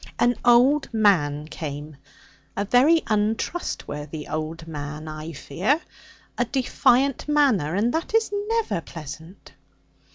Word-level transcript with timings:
'An 0.17 0.33
old 0.43 0.91
man 0.91 1.45
came. 1.47 1.95
A 2.57 2.65
very 2.65 3.03
untrustworthy 3.05 4.27
old 4.27 4.67
man, 4.67 5.07
I 5.07 5.31
fear. 5.31 5.79
A 6.39 6.45
defiant 6.45 7.27
manner, 7.27 7.75
and 7.75 7.93
that 7.93 8.15
is 8.15 8.31
never 8.47 8.81
pleasant. 8.81 9.51